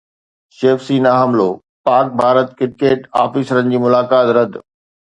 شيو 0.57 0.77
سينا 0.85 1.11
جو 1.15 1.19
حملو، 1.19 1.47
پاڪ-ڀارت 1.89 2.57
ڪرڪيٽ 2.59 2.99
آفيسرن 3.25 3.73
جي 3.75 3.87
ملاقات 3.89 4.37
رد 4.39 4.63